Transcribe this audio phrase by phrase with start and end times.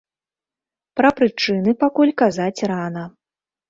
[1.01, 3.03] Пра прычыны пакуль казаць рана.